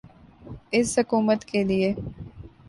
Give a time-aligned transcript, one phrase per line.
[0.75, 1.89] اس حکومت کیلئے۔